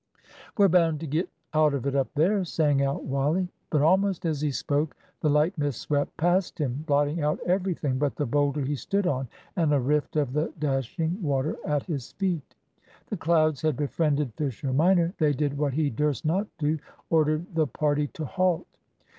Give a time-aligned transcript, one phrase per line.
[0.57, 3.49] "We're bound to get out of it up there," sang out Wally.
[3.69, 8.15] But almost as he spoke the light mist swept past him, blotting out everything but
[8.15, 12.55] the boulder he stood on and a rift of the dashing water at his feet.
[13.11, 15.13] The clouds had befriended Fisher minor.
[15.19, 16.79] They did what he durst not do;
[17.11, 18.65] ordered the party to halt.